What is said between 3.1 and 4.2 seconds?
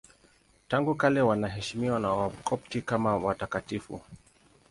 watakatifu.